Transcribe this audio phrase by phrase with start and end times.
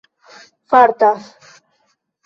[0.69, 1.15] fartas